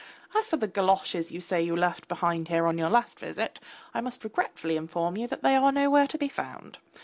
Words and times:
As 0.35 0.49
for 0.49 0.57
the 0.57 0.67
galoshes 0.67 1.31
you 1.31 1.39
say 1.41 1.61
you 1.61 1.75
left 1.75 2.07
behind 2.07 2.47
here 2.47 2.65
on 2.65 2.79
your 2.79 2.89
last 2.89 3.19
visit, 3.19 3.59
I 3.93 4.01
must 4.01 4.23
regretfully 4.23 4.75
inform 4.75 5.15
you 5.15 5.27
that 5.27 5.43
they 5.43 5.55
are 5.55 5.71
nowhere 5.71 6.07
to 6.07 6.17
be 6.17 6.27
found. 6.27 6.79